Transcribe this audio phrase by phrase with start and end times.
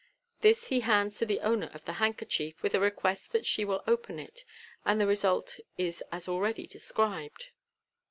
[0.39, 3.83] This he hands to the owner of the handkerchief, with a request that she will
[3.85, 4.43] open it,
[4.83, 7.49] and the result is as already described.